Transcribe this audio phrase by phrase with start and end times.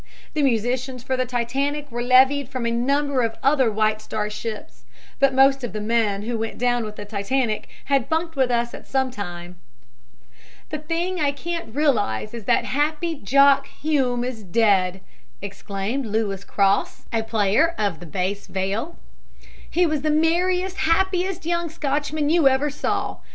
[0.33, 4.83] The musicians for the Titanic were levied from a number of other White Star ships,
[5.19, 8.73] but most of the men who went down with the Titanic had bunked with us
[8.73, 9.59] at some time."
[10.71, 15.01] "The thing I can't realize is that happy 'Jock' Hume is dead,"
[15.39, 18.97] exclaimed Louis Cross, a player of the bass viol.
[19.69, 23.17] "He was the merriest, happiest young Scotchman you ever saw.